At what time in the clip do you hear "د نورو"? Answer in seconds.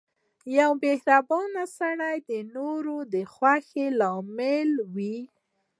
2.29-2.95